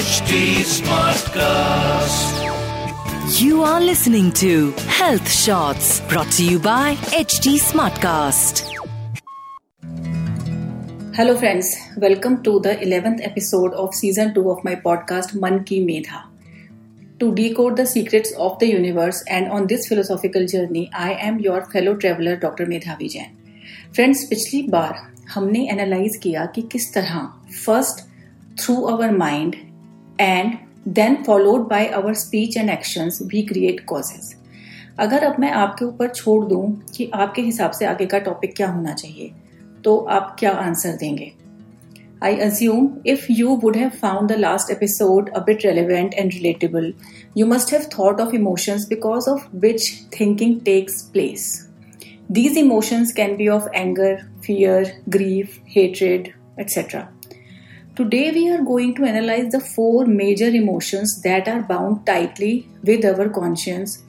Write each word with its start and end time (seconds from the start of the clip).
HD 0.00 0.36
Smartcast. 0.64 2.36
You 3.38 3.62
are 3.62 3.78
listening 3.78 4.32
to 4.32 4.70
Health 4.98 5.30
Shots 5.30 6.00
brought 6.12 6.30
to 6.36 6.44
you 6.44 6.58
by 6.58 6.94
HT 7.18 7.58
Smartcast. 7.64 8.62
Hello, 11.18 11.36
friends. 11.36 11.76
Welcome 11.98 12.42
to 12.44 12.58
the 12.60 12.76
11th 12.86 13.20
episode 13.22 13.74
of 13.74 13.94
season 13.94 14.32
2 14.32 14.50
of 14.50 14.64
my 14.64 14.76
podcast 14.76 15.34
Man 15.34 15.62
Ki 15.64 15.84
Medha. 15.84 16.22
To 17.20 17.34
decode 17.34 17.76
the 17.76 17.84
secrets 17.84 18.32
of 18.38 18.58
the 18.58 18.70
universe 18.70 19.22
and 19.28 19.48
on 19.48 19.66
this 19.66 19.86
philosophical 19.88 20.46
journey, 20.46 20.90
I 20.94 21.12
am 21.12 21.38
your 21.38 21.66
fellow 21.66 21.96
traveler 21.96 22.36
Dr. 22.36 22.64
Medhavi 22.64 23.10
Jain. 23.18 23.30
Friends 23.94 24.24
पिछली 24.30 24.62
बार 24.70 24.98
हमने 25.34 25.68
analyse 25.70 26.16
किया 26.22 26.46
कि 26.54 26.62
किस 26.72 26.92
तरह 26.94 27.20
first 27.66 28.04
through 28.60 28.80
our 28.90 29.10
mind 29.16 29.56
And 30.21 30.53
then 30.87 31.15
followed 31.27 31.67
by 31.69 31.87
our 31.99 32.13
speech 32.13 32.57
and 32.57 32.69
actions 32.69 33.19
we 33.33 33.41
create 33.51 33.85
causes 33.85 34.33
अगर 34.99 35.23
अब 35.23 35.39
मैं 35.39 35.51
आपके 35.51 35.85
ऊपर 35.85 36.07
छोड़ 36.07 36.43
दूँ 36.45 36.65
कि 36.95 37.09
आपके 37.13 37.41
हिसाब 37.41 37.71
से 37.71 37.85
आगे 37.85 38.05
का 38.05 38.19
टॉपिक 38.29 38.55
क्या 38.55 38.67
होना 38.71 38.93
चाहिए 38.93 39.31
तो 39.83 39.97
आप 40.17 40.35
क्या 40.39 40.51
आंसर 40.65 40.95
देंगे 40.95 41.31
I 42.23 42.29
assume 42.45 43.01
if 43.03 43.23
you 43.31 43.53
would 43.61 43.75
have 43.75 43.95
found 43.95 44.29
the 44.29 44.37
last 44.37 44.69
episode 44.69 45.29
a 45.33 45.41
bit 45.41 45.63
relevant 45.63 46.13
and 46.13 46.31
relatable, 46.31 46.93
you 47.33 47.47
must 47.47 47.71
have 47.71 47.85
thought 47.85 48.19
of 48.19 48.35
emotions 48.39 48.85
because 48.85 49.27
of 49.27 49.47
which 49.63 49.87
thinking 50.11 50.59
takes 50.67 51.01
place. 51.01 51.47
These 52.29 52.57
emotions 52.57 53.11
can 53.11 53.37
be 53.37 53.49
of 53.49 53.67
anger, 53.73 54.29
fear, 54.43 54.85
grief, 55.09 55.57
hatred, 55.65 56.31
etc. 56.59 57.09
Today, 57.93 58.31
we 58.31 58.49
are 58.49 58.63
going 58.63 58.95
to 58.95 59.03
analyze 59.03 59.51
the 59.51 59.59
four 59.59 60.05
major 60.05 60.47
emotions 60.47 61.21
that 61.23 61.49
are 61.49 61.61
bound 61.61 62.05
tightly 62.05 62.65
with 62.83 63.03
our 63.03 63.27
conscience. 63.27 64.01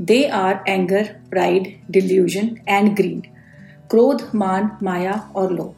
They 0.00 0.28
are 0.28 0.64
anger, 0.66 1.22
pride, 1.30 1.80
delusion, 1.88 2.60
and 2.66 2.96
greed. 2.96 3.30
Krodh, 3.88 4.34
Man, 4.34 4.76
Maya, 4.80 5.20
or 5.32 5.48
Lobh. 5.48 5.76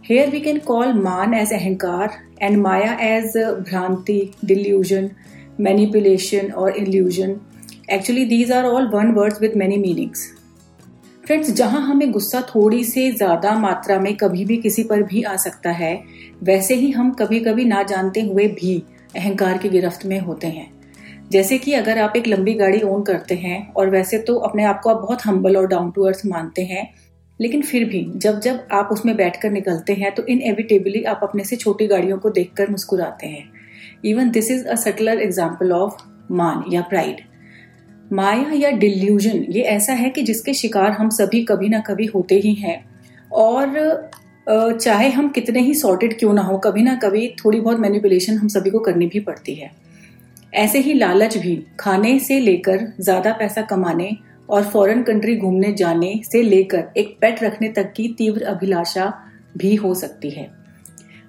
Here 0.00 0.30
we 0.30 0.40
can 0.40 0.60
call 0.62 0.94
Man 0.94 1.34
as 1.34 1.50
Ahankar 1.50 2.18
and 2.40 2.62
Maya 2.62 2.96
as 2.98 3.36
uh, 3.36 3.62
Bhranti, 3.68 4.34
delusion, 4.46 5.14
manipulation, 5.58 6.50
or 6.52 6.70
illusion. 6.70 7.44
Actually, 7.90 8.24
these 8.24 8.50
are 8.50 8.64
all 8.64 8.90
one 8.90 9.14
words 9.14 9.38
with 9.38 9.54
many 9.54 9.76
meanings. 9.76 10.32
Friends 11.26 11.50
जहाँ 11.50 11.80
हमें 11.82 12.10
गुस्सा 12.12 12.40
थोड़ी 12.48 12.82
से 12.84 13.10
ज़्यादा 13.12 13.52
मात्रा 13.58 13.98
में 14.00 14.14
कभी 14.16 14.44
भी 14.44 14.56
किसी 14.56 14.82
पर 14.84 15.02
भी 15.02 15.22
आ 15.22 15.34
सकता 15.36 15.70
है, 15.70 16.02
वैसे 16.42 16.74
ही 16.74 16.90
हम 16.90 17.10
कभी 17.12 17.40
कभी 17.40 17.64
ना 17.64 17.82
जानते 17.84 18.20
हुए 18.20 18.46
भी 18.50 18.76
अहंकार 19.16 19.58
की 19.58 19.68
गिरफ्त 19.68 20.06
में 20.06 20.18
होते 20.20 20.46
हैं। 20.48 20.70
जैसे 21.30 21.58
कि 21.58 21.72
अगर 21.74 21.98
आप 21.98 22.16
एक 22.16 22.26
लंबी 22.26 22.54
गाड़ी 22.54 22.80
ओन 22.82 23.02
करते 23.04 23.34
हैं 23.36 23.72
और 23.72 23.90
वैसे 23.90 24.18
तो 24.18 24.36
अपने 24.40 24.64
आप 24.64 24.80
को 24.82 24.90
आप 24.90 25.00
बहुत 25.00 25.24
हम्बल 25.26 25.56
और 25.56 25.66
डाउन 25.66 25.90
टू 25.90 26.04
अर्थ 26.04 26.20
मानते 26.26 26.62
हैं, 26.64 26.88
लेकिन 27.40 27.62
फिर 27.62 27.84
भी 27.84 28.06
जब 28.16 28.40
जब 28.40 28.66
आप 28.72 28.88
उसमें 28.92 29.16
बैठकर 29.16 29.50
निकलते 29.50 29.94
हैं 29.94 30.14
तो 30.14 30.26
इनएविटेबली 30.26 31.02
आप 31.04 31.20
अपने 31.22 31.44
से 31.44 31.56
छोटी 31.56 31.86
गाड़ियों 31.86 32.18
को 32.18 32.30
देखकर 32.32 32.70
मुस्कुराते 32.70 33.26
हैं। 33.26 33.48
Even 34.04 34.30
this 34.30 34.50
is 34.50 34.66
a 34.66 34.74
subtler 34.76 35.22
example 35.22 35.72
of 35.74 36.02
मान 36.32 36.64
या 36.72 36.82
प्राइड 36.84 37.20
माया 38.12 38.52
या 38.54 38.70
डिल्यूजन, 38.72 39.44
ये 39.50 39.62
ऐसा 39.62 39.92
है 39.92 40.10
कि 40.10 40.22
जिसके 40.22 40.52
शिकार 40.54 40.90
हम 40.90 41.08
सभी 41.10 41.42
कभी 41.44 41.68
ना 41.68 41.80
कभी 41.80 42.06
होते 42.06 42.34
ही 42.36 42.52
हैं। 42.54 42.84
और 43.32 44.10
चाहे 44.46 45.08
हम 45.10 45.28
कितने 45.28 45.60
ही 45.60 45.74
सॉर्टेड 45.74 46.18
क्यों 46.18 46.32
ना 46.34 46.42
हो, 46.42 46.58
कभी 46.58 46.82
ना 46.82 46.94
कभी 46.94 47.28
थोड़ी 47.44 47.60
बहुत 47.60 47.78
मैनिपुलेशन 47.80 48.36
हम 48.36 48.48
सभी 48.48 48.70
को 48.70 48.78
करनी 48.80 49.06
भी 49.06 49.20
पड़ती 49.20 49.54
है। 49.54 49.70
ऐसे 50.54 50.78
ही 50.78 50.92
लालच 50.94 51.36
भी, 51.36 51.56
खाने 51.80 52.18
से 52.18 52.38
लेकर 52.40 52.86
ज़्यादा 53.00 53.32
पैसा 53.32 53.62
कमाने 53.64 54.10
और 54.48 54.64
फॉरेन 54.64 55.02
कंट्री 55.02 55.36
घूमने 55.36 55.72
जाने 55.72 56.20
से 56.24 56.42
लेकर 56.42 56.84
एक 56.96 57.16
पेट 57.20 57.42
रखने 57.42 57.68
तक 57.68 57.92
की 57.92 58.08
तीव्र 58.18 58.44
अभिलाषा 58.44 59.12
भी 59.56 59.74
हो 59.74 59.94
सकती 59.94 60.30
है। 60.30 60.44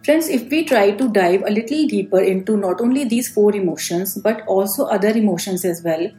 Friends 0.03 0.29
if 0.29 0.43
we 0.49 0.61
try 0.63 0.91
to 0.91 1.07
dive 1.11 1.41
a 1.41 1.49
little 1.49 1.87
deeper 1.89 2.23
into 2.25 2.55
not 2.55 2.81
only 2.81 3.03
these 3.05 3.33
four 3.33 3.55
emotions 3.55 4.13
but 4.25 4.47
also 4.49 4.83
other 4.91 5.17
emotions 5.17 5.65
as 5.65 5.81
well 5.85 6.09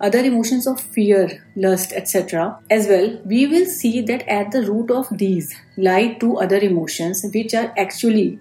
other 0.00 0.20
emotions 0.20 0.66
of 0.66 0.80
fear, 0.80 1.44
lust, 1.56 1.92
etc. 1.92 2.58
as 2.70 2.86
well, 2.86 3.20
we 3.24 3.46
will 3.46 3.66
see 3.66 4.00
that 4.02 4.26
at 4.28 4.52
the 4.52 4.62
root 4.62 4.90
of 4.90 5.06
these 5.18 5.54
lie 5.76 6.16
two 6.20 6.36
other 6.38 6.58
emotions 6.58 7.24
which 7.34 7.54
are 7.54 7.72
actually 7.76 8.38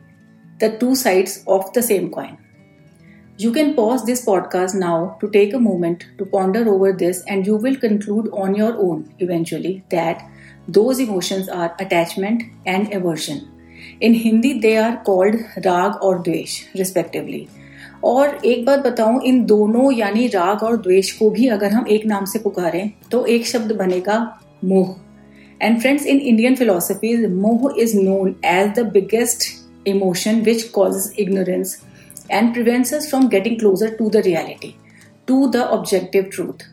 the 0.60 0.78
two 0.78 0.96
sides 0.96 1.44
of 1.48 1.72
the 1.74 1.82
same 1.82 2.12
coin. 2.12 2.38
You 3.38 3.52
can 3.52 3.76
pause 3.76 4.06
this 4.06 4.26
podcast 4.26 4.74
now 4.74 5.18
to 5.22 5.30
take 5.30 5.54
a 5.54 5.60
moment 5.60 6.08
to 6.18 6.26
ponder 6.26 6.68
over 6.68 6.92
this, 6.92 7.24
and 7.28 7.46
you 7.46 7.56
will 7.56 7.76
conclude 7.76 8.30
on 8.34 8.56
your 8.56 8.76
own 8.78 9.14
eventually 9.20 9.84
that 9.92 10.28
those 10.68 11.00
emotions 11.00 11.48
are 11.48 11.76
attachment 11.80 12.44
and 12.66 12.92
aversion. 12.92 13.48
In 14.02 14.16
Hindi, 14.16 14.60
they 14.60 14.78
are 14.78 15.04
called 15.04 15.36
rag 15.64 15.94
or 16.02 16.24
dvesh, 16.24 16.74
respectively. 16.74 17.48
और 18.04 18.40
एक 18.46 18.66
बात 18.66 18.80
बताऊँ, 18.80 19.22
इन 19.24 19.44
दोनों, 19.46 19.92
यानी 19.94 20.28
राग 20.28 20.64
और 20.64 20.78
द्वेष 20.78 21.12
को 21.12 21.30
भी 21.30 21.48
अगर 21.48 21.72
हम 21.72 21.88
एक 21.88 22.06
नाम 22.06 22.26
से 22.26 22.40
पुकारें 22.40 22.92
तो 23.12 23.26
एक 23.26 23.48
शब्द 23.48 23.72
बनेगा 23.72 24.18
मोह। 24.66 24.96
And 25.62 25.80
friends 25.80 26.06
in 26.06 26.20
Indian 26.20 26.56
philosophy 26.56 27.16
moh 27.28 27.74
is 27.82 27.98
known 28.00 28.36
as 28.46 28.70
the 28.70 28.86
biggest 28.94 29.44
emotion 29.88 30.42
which 30.42 30.64
causes 30.70 31.12
ignorance 31.20 31.78
and 32.32 32.54
prevents 32.54 32.94
us 32.94 33.10
from 33.10 33.28
getting 33.28 33.60
closer 33.60 33.96
to 33.96 34.10
the 34.10 34.22
reality 34.26 34.74
to 35.28 35.48
the 35.48 35.56
objective 35.56 36.30
truth 36.34 36.64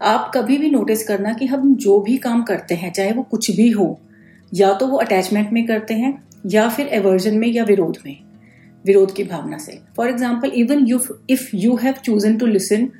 आप 0.00 0.30
कभी 0.34 0.56
भी 0.58 0.70
नोटिस 0.70 1.06
करना 1.08 1.32
कि 1.32 1.46
हम 1.46 1.74
जो 1.76 1.98
भी 2.00 2.16
काम 2.18 2.42
करते 2.42 2.74
हैं, 2.74 2.92
चाहे 2.92 3.12
वो 3.12 3.22
कुछ 3.22 3.50
भी 3.56 3.68
हो, 3.70 3.98
या 4.52 4.72
तो 4.72 4.86
वो 4.86 4.98
अटैचमेंट 4.98 5.52
में 5.52 5.66
करते 5.66 5.94
हैं, 5.94 6.12
या 6.46 6.68
फिर 6.68 6.86
एवर्जन 6.88 7.34
में 7.38 7.48
या 7.48 7.64
विरोध 7.64 7.98
में। 8.06 8.16
विरोध 8.86 9.14
की 9.14 9.24
भावना 9.24 9.58
से। 9.58 9.78
For 9.96 10.08
example 10.08 10.52
even 10.56 10.86
you 10.86 11.00
if 11.30 11.48
you 11.54 11.76
have 11.76 11.94
chosen 12.04 12.36
to 12.38 12.46
listen 12.46 12.90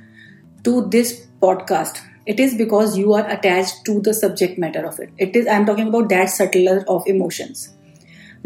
to 0.65 0.81
this 0.91 1.13
podcast 1.41 2.03
it 2.29 2.41
is 2.41 2.57
because 2.59 2.99
you 3.01 3.13
are 3.13 3.25
attach 3.37 3.75
to 3.87 4.01
the 4.01 4.13
subject 4.13 4.59
matter 4.61 4.85
of 4.85 5.01
it 5.03 5.21
it 5.21 5.37
is 5.37 5.49
I 5.49 5.57
am 5.57 5.65
talking 5.67 5.89
about 5.89 6.09
that 6.09 6.29
subtler 6.29 6.85
of 6.89 7.09
emotions 7.09 7.69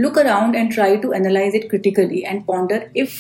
look 0.01 0.19
around 0.19 0.57
and 0.57 0.73
try 0.75 0.97
to 0.97 1.13
analyse 1.13 1.55
it 1.57 1.69
critically 1.71 2.23
and 2.27 2.45
ponder 2.45 2.89
if 2.97 3.19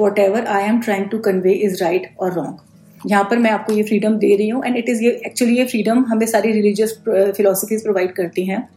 whatever 0.18 0.46
I 0.46 0.64
am 0.64 0.80
trying 0.80 1.08
to 1.10 1.18
convey 1.18 1.52
is 1.66 1.82
right 1.82 2.08
और 2.20 2.32
wrong 2.32 2.64
यहाँ 3.06 3.24
पर 3.30 3.38
मैं 3.38 3.50
आपको 3.50 3.72
ये 3.72 3.82
freedom 3.82 4.16
दे 4.18 4.34
रही 4.36 4.48
हूँ 4.48 4.64
and 4.64 4.76
it 4.76 4.88
is 4.88 5.02
ये 5.04 5.10
एक्चुअली 5.26 5.56
ये 5.58 5.64
फ्रीडम 5.64 6.04
हमें 6.08 6.26
सारी 6.26 6.52
रिलीजियस 6.52 6.98
फिलोसफीज 7.08 7.82
प्रोवाइड 7.82 8.12
करती 8.12 8.44
हैं। 8.46 8.68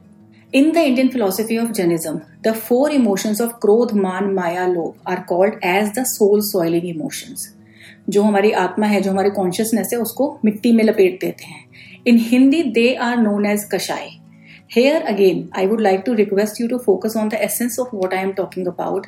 In 0.53 0.71
the 0.73 0.83
Indian 0.83 1.11
philosophy 1.11 1.57
of 1.57 1.73
Jainism, 1.73 2.23
the 2.43 2.55
four 2.57 2.89
emotions 2.91 3.41
of 3.41 3.59
Krodh, 3.59 3.93
Man, 3.93 4.35
Maya, 4.35 4.69
Lobh 4.69 4.95
are 5.05 5.25
called 5.25 5.55
as 5.63 5.93
the 5.93 6.05
soul 6.05 6.43
soiling 6.43 6.87
emotions. 6.87 7.47
जो 8.09 8.23
हमारी 8.23 8.51
आत्मा 8.63 8.87
है 8.87 9.01
जो 9.01 9.11
हमारी 9.11 9.31
कॉन्शियसनेस 9.31 9.91
है 9.93 9.99
उसको 9.99 10.29
मिट्टी 10.45 10.73
में 10.73 10.83
लपेट 10.85 11.21
देते 11.21 11.45
हैं 11.45 11.65
in 12.07 12.19
Hindi 12.31 12.63
they 12.73 12.95
are 13.07 13.17
known 13.17 13.47
as 13.47 13.65
kashaya 13.75 14.09
here 14.75 15.03
again 15.13 15.49
I 15.57 15.67
would 15.67 15.81
like 15.81 16.03
to 16.07 16.15
request 16.15 16.61
you 16.61 16.69
to 16.69 16.79
focus 16.87 17.17
on 17.17 17.29
the 17.29 17.39
essence 17.43 17.79
of 17.81 17.91
what 17.95 18.15
I 18.15 18.23
am 18.23 18.33
talking 18.33 18.67
about 18.67 19.07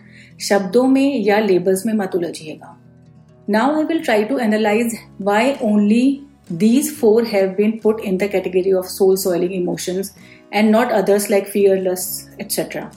शब्दों 0.48 0.86
में 0.88 1.24
या 1.26 1.38
लेबल्स 1.40 1.86
में 1.86 1.92
मत 1.94 2.14
उलझिएगा 2.16 2.76
now 3.48 3.76
I 3.78 3.84
will 3.84 4.02
try 4.04 4.24
to 4.24 4.38
analyse 4.38 4.98
why 5.22 5.54
only 5.64 6.06
these 6.48 6.96
four 6.96 7.24
have 7.24 7.56
been 7.56 7.80
put 7.80 8.00
in 8.00 8.18
the 8.18 8.28
category 8.28 8.72
of 8.72 8.84
soul 8.86 9.16
soiling 9.16 9.52
emotions 9.52 10.12
and 10.51 10.71
not 10.71 10.91
others 10.91 11.29
like 11.29 11.47
fear, 11.47 11.79
lust, 11.79 12.29
etc. 12.39 12.91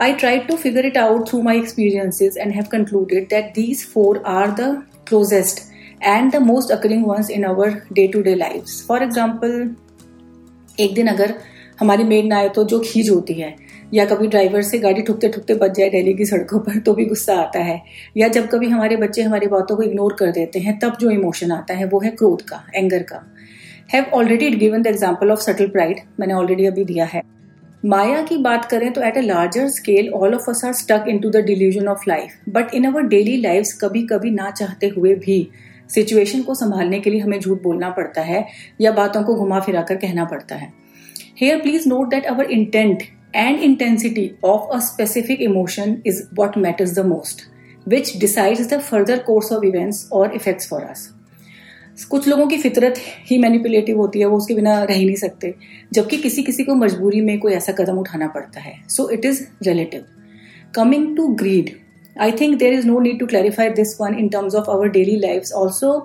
I 0.00 0.12
tried 0.14 0.48
to 0.48 0.56
figure 0.56 0.80
it 0.82 0.96
out 0.96 1.28
through 1.28 1.42
my 1.42 1.54
experiences 1.54 2.36
and 2.36 2.54
have 2.54 2.70
concluded 2.70 3.28
that 3.30 3.54
these 3.54 3.84
four 3.84 4.26
are 4.26 4.50
the 4.50 4.84
closest 5.04 5.66
and 6.02 6.32
the 6.32 6.40
most 6.40 6.70
occurring 6.70 7.02
ones 7.02 7.28
in 7.28 7.44
our 7.44 7.86
day 7.92 8.08
to 8.08 8.22
day 8.22 8.34
lives. 8.34 8.80
For 8.82 9.02
example, 9.02 9.56
एक 10.80 10.94
दिन 10.94 11.06
अगर 11.06 11.34
हमारी 11.80 12.04
made 12.04 12.26
ना 12.26 12.38
आए 12.38 12.48
तो 12.48 12.64
जो 12.64 12.78
खींच 12.84 13.10
होती 13.10 13.34
है 13.34 13.54
या 13.94 14.04
कभी 14.06 14.26
ड्राइवर 14.28 14.62
से 14.62 14.78
गाड़ी 14.78 15.02
ठुकते 15.02 15.28
ठुकते 15.28 15.54
बच 15.62 15.76
जाए 15.76 15.88
दिल्ली 15.90 16.12
की 16.14 16.26
सड़कों 16.26 16.58
पर 16.60 16.78
तो 16.86 16.92
भी 16.94 17.04
गुस्सा 17.04 17.34
आता 17.40 17.62
है 17.64 17.80
या 18.16 18.28
जब 18.36 18.48
कभी 18.50 18.68
हमारे 18.68 18.96
बच्चे 18.96 19.22
हमारी 19.22 19.46
बातों 19.54 19.76
को 19.76 19.82
इग्नोर 19.82 20.16
कर 20.18 20.30
देते 20.32 20.58
हैं 20.58 20.78
तब 20.78 20.96
जो 21.00 21.10
इमोशन 21.10 21.52
आता 21.52 21.74
है 21.74 21.86
वो 21.88 22.00
है 22.00 22.10
क्रोध 22.10 22.42
का 22.48 22.62
एंगर 22.74 23.02
का 23.02 23.22
have 23.90 24.10
already 24.14 24.50
given 24.50 24.82
the 24.82 24.86
example 24.86 25.30
of 25.30 25.40
subtle 25.40 25.68
pride 25.68 26.00
मैंने 26.20 26.34
ऑलरेडी 26.34 26.66
अभी 26.66 26.84
दिया 26.84 27.04
है। 27.04 27.22
माया 27.84 28.20
की 28.22 28.36
बात 28.38 28.64
करें 28.64 28.92
तो 28.92 29.02
at 29.02 29.16
a 29.18 29.20
larger 29.20 29.68
scale 29.68 30.08
all 30.10 30.34
of 30.34 30.48
us 30.50 30.64
are 30.64 30.72
stuck 30.72 31.04
in 31.08 31.18
to 31.18 31.30
the 31.30 31.44
delusion 31.46 31.88
of 31.88 32.04
life 32.08 32.48
but 32.48 32.74
in 32.74 32.84
our 32.84 33.02
daily 33.08 33.36
life 33.36 33.66
कभी 33.80 34.02
कभी 34.06 34.30
ना 34.30 34.50
चाहते 34.50 34.88
हुए 34.88 35.14
भी 35.16 35.38
सिचुएशन 35.94 36.42
को 36.42 36.54
संभालने 36.54 37.00
के 37.00 37.10
लिए 37.10 37.20
हमें 37.20 37.38
झूठ 37.40 37.62
बोलना 37.62 37.90
पड़ता 37.90 38.22
है 38.22 38.46
या 38.80 38.92
बातों 38.92 39.22
को 39.22 39.34
घुमा 39.34 39.60
फिरा 39.60 39.82
कर 39.82 39.96
कहना 39.96 40.24
पड़ता 40.24 40.56
है। 40.56 40.72
Here 41.40 41.60
please 41.62 41.88
note 41.88 42.10
that 42.10 42.26
our 42.26 42.50
intent 42.50 43.02
and 43.34 43.60
intensity 43.64 44.22
of 44.42 44.70
a 44.72 44.78
specific 44.82 45.42
emotion 45.42 45.92
is 46.04 46.16
what 46.38 46.56
matters 46.62 46.94
the 46.94 47.04
most. 47.10 47.42
Which 47.86 48.16
decides 48.20 48.68
the 48.68 48.78
further 48.80 49.18
course 49.26 49.52
of 49.52 49.64
events 49.64 50.08
और 50.12 50.34
इफेक्ट्स 50.34 50.68
फॉर 50.70 50.82
अस 50.82 51.08
कुछ 52.04 52.28
लोगों 52.28 52.46
की 52.46 52.56
फितरत 52.58 53.00
ही 53.30 53.38
मैनिपुलेटिव 53.38 53.96
होती 53.96 54.20
है 54.20 54.26
वो 54.26 54.36
उसके 54.36 54.54
बिना 54.54 54.82
रह 54.82 54.94
ही 54.94 55.04
नहीं 55.04 55.16
सकते 55.16 55.54
जबकि 55.92 56.16
किसी 56.18 56.42
किसी 56.42 56.64
को 56.64 56.74
मजबूरी 56.74 57.20
में 57.20 57.38
कोई 57.40 57.52
ऐसा 57.52 57.72
कदम 57.80 57.98
उठाना 57.98 58.26
पड़ता 58.34 58.60
है 58.60 58.74
so 58.88 59.08
it 59.10 59.24
is 59.24 59.42
relative 59.68 60.04
coming 60.74 61.16
to 61.16 61.26
greed 61.42 61.70
I 62.20 62.32
think 62.40 62.58
there 62.58 62.74
is 62.74 62.86
no 62.86 62.98
need 63.00 63.18
to 63.20 63.26
clarify 63.26 63.70
this 63.80 63.96
one 64.00 64.18
in 64.18 64.28
terms 64.28 64.54
of 64.54 64.70
our 64.70 64.88
daily 64.98 65.16
life 65.20 65.52
also 65.56 65.96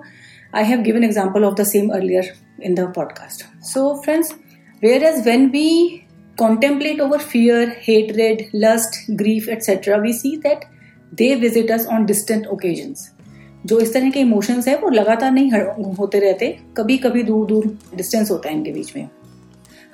I 0.54 0.64
have 0.64 0.82
given 0.82 1.04
example 1.04 1.44
of 1.44 1.54
the 1.60 1.64
same 1.66 1.88
earlier 1.90 2.32
in 2.60 2.74
the 2.74 2.86
podcast. 2.88 3.44
So, 3.62 4.02
friends, 4.02 4.34
whereas 4.82 5.24
when 5.24 5.50
we 5.50 6.06
contemplate 6.38 7.00
over 7.00 7.18
fear, 7.18 7.70
hatred, 7.70 8.48
lust, 8.52 8.96
grief, 9.16 9.48
etc., 9.48 10.00
we 10.00 10.12
see 10.12 10.36
that 10.38 10.64
they 11.12 11.34
visit 11.34 11.70
us 11.70 11.86
on 11.86 12.06
distant 12.06 12.46
occasions. 12.46 13.10
जो 13.66 13.78
इस 13.80 13.92
तरह 13.94 14.10
के 14.10 14.20
emotions 14.20 14.68
है, 14.68 14.76
वो 14.76 14.88
लगातार 14.90 15.30
नहीं 15.32 15.50
होते 15.98 16.18
रहते 16.20 16.56
कभी 16.76 16.98
कभी 16.98 17.22
दूर 17.22 17.46
दूर 17.46 17.76
डिस्टेंस 17.96 18.30
होता 18.30 18.48
है 18.48 18.54
इनके 18.56 18.72
बीच 18.72 18.92
में। 18.96 19.08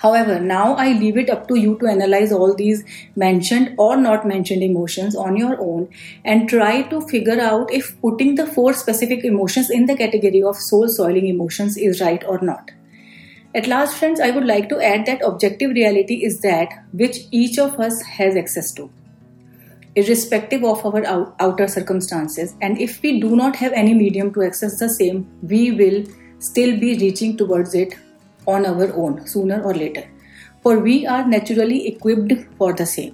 However 0.16 0.40
now 0.40 0.74
I 0.80 0.92
leave 0.92 1.18
it 1.18 1.30
up 1.30 1.44
to 1.48 1.56
you 1.56 1.72
to 1.74 1.86
analyse 1.86 2.32
all 2.32 2.52
these 2.54 2.82
mentioned 3.18 3.76
और 3.80 3.96
not 3.98 4.24
mentioned 4.26 4.62
emotions 4.62 5.16
on 5.16 5.36
your 5.38 5.54
own 5.60 5.86
and 6.26 6.48
try 6.48 6.82
to 6.90 7.00
figure 7.10 7.40
out 7.40 7.70
if 7.74 7.92
putting 8.02 8.36
the 8.38 8.46
four 8.46 8.72
specific 8.74 9.24
emotions 9.24 9.70
in 9.70 9.86
the 9.86 9.96
category 9.98 10.42
of 10.42 10.58
soul 10.60 10.88
soiling 10.94 11.28
emotions 11.28 11.78
is 11.78 12.02
right 12.02 12.24
और 12.24 12.44
not 12.44 12.70
at 13.56 13.68
last 13.68 13.98
friends 13.98 14.20
I 14.20 14.32
would 14.32 14.44
like 14.46 14.66
to 14.70 14.78
add 14.84 15.04
that 15.06 15.22
objective 15.22 15.72
reality 15.72 16.14
is 16.26 16.38
that 16.40 16.74
which 16.96 17.20
each 17.34 17.58
of 17.60 17.82
us 17.82 18.02
has 18.18 18.38
access 18.38 18.74
to 18.76 18.90
irrespective 19.96 20.64
of 20.64 20.84
our 20.84 21.04
out- 21.04 21.34
outer 21.40 21.68
circumstances. 21.68 22.52
And 22.60 22.80
if 22.80 22.98
we 23.04 23.20
do 23.20 23.34
not 23.36 23.56
have 23.56 23.76
any 23.84 23.94
medium 23.94 24.30
to 24.30 24.46
access 24.50 24.78
the 24.82 24.88
same, 24.88 25.22
we 25.44 25.62
will 25.72 25.98
still 26.40 26.76
be 26.80 26.94
reaching 26.98 27.36
towards 27.42 27.74
it 27.74 27.90
on 28.46 28.66
our 28.66 28.88
own 28.96 29.18
sooner 29.34 29.62
or 29.62 29.74
later. 29.74 30.04
For 30.64 30.76
we 30.78 30.96
are 31.06 31.24
naturally 31.34 31.80
equipped 31.92 32.36
for 32.60 32.72
the 32.72 32.86
same. 32.86 33.10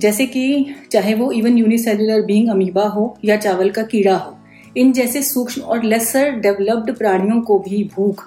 जैसे 0.00 0.26
कि 0.26 0.66
चाहे 0.92 1.14
वो 1.14 1.32
even 1.32 1.58
unicellular 1.58 2.22
being 2.22 2.48
amoeba 2.48 2.82
हो 2.82 3.18
या 3.24 3.36
चावल 3.36 3.70
का 3.70 3.82
कीड़ा 3.82 4.16
हो 4.16 4.38
इन 4.76 4.92
जैसे 4.92 5.22
सूक्ष्म 5.22 5.62
और 5.62 5.82
लेसर 5.82 6.30
डेवलप्ड 6.30 6.96
प्राणियों 6.96 7.40
को 7.40 7.58
भी 7.58 7.90
भूख 7.96 8.24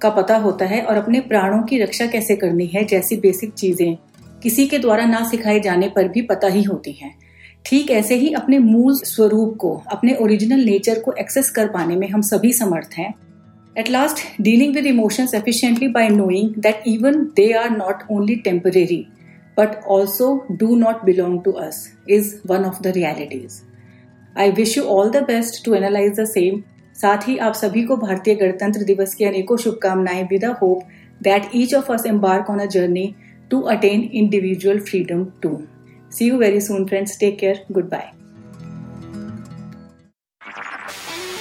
का 0.00 0.10
पता 0.10 0.36
होता 0.36 0.64
है 0.64 0.82
और 0.82 0.96
अपने 0.96 1.20
प्राणों 1.20 1.62
की 1.62 1.78
रक्षा 1.78 2.06
कैसे 2.06 2.36
करनी 2.36 2.66
है 2.66 2.84
जैसी 2.84 3.16
बेसिक 3.16 3.52
चीज़ें 3.52 3.96
किसी 4.42 4.66
के 4.66 4.78
द्वारा 4.78 5.04
ना 5.04 5.22
सिखाए 5.30 5.60
जाने 5.60 5.88
पर 5.88 6.08
भी 6.08 6.22
पता 6.22 6.48
ही 6.48 6.62
होती 6.62 6.92
हैं। 6.92 7.14
ठीक 7.64 7.90
ऐसे 7.90 8.14
ही 8.14 8.32
अपने 8.32 8.58
मूल 8.58 8.94
स्वरूप 8.96 9.56
को, 9.56 9.74
अपने 9.92 10.14
ओरिजिनल 10.14 10.64
नेचर 10.64 10.98
को 10.98 11.12
एक्सेस 11.20 11.50
कर 11.50 11.68
पाने 11.68 11.96
में 11.96 12.08
हम 12.08 12.20
सभी 12.22 12.52
समर्थ 12.52 12.98
हैं। 12.98 13.12
At 13.76 13.90
last 13.90 14.20
dealing 14.42 14.74
with 14.74 14.86
emotions 14.86 15.34
efficiently 15.34 15.88
by 15.88 16.08
knowing 16.08 16.54
that 16.58 16.82
even 16.86 17.24
they 17.36 17.50
are 17.52 17.70
not 17.70 18.02
only 18.10 18.36
temporary 18.44 19.06
but 19.58 19.84
also 19.88 20.34
do 20.52 20.76
not 20.76 21.04
belong 21.04 21.42
to 21.44 21.52
us 21.60 21.86
is 22.10 22.34
one 22.46 22.64
of 22.64 22.82
the 22.82 22.92
realities 22.96 23.60
I 24.36 24.50
wish 24.52 24.76
you 24.78 24.84
all 24.86 25.10
the 25.10 25.22
best 25.24 25.64
to 25.64 25.74
analyse 25.74 26.20
the 26.20 26.24
same 26.24 26.62
साथ 26.96 27.28
ही 27.28 27.36
आप 27.38 27.54
सभी 27.54 27.82
को 27.82 27.96
भारतीय 27.96 28.34
गणतंत्र 28.34 28.84
दिवस 28.84 29.14
की 29.14 29.24
अनेकों 29.24 29.56
शुभकामनाएँ, 29.56 30.22
with 30.22 30.44
a 30.44 30.52
hope 30.62 30.82
that 31.22 31.50
each 31.54 31.74
of 31.74 31.92
us 31.92 32.06
embark 32.06 32.50
on 32.50 32.58
a 32.58 32.66
journey 32.66 33.14
to 33.50 33.68
attain 33.68 34.10
individual 34.12 34.80
freedom 34.80 35.32
too. 35.42 35.68
See 36.08 36.26
you 36.26 36.38
very 36.38 36.60
soon, 36.60 36.86
friends. 36.88 37.16
Take 37.16 37.38
care. 37.38 37.60
Goodbye. 37.72 38.12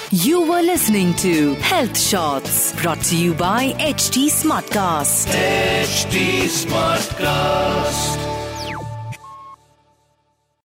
You 0.09 0.41
were 0.49 0.61
listening 0.61 1.13
to 1.15 1.55
Health 1.55 1.97
Shots 1.97 2.73
brought 2.81 3.01
to 3.11 3.17
you 3.17 3.33
by 3.33 3.73
HT 3.73 4.27
Smartcast. 4.29 5.27
HT 5.27 6.47
Smartcast. 6.47 8.26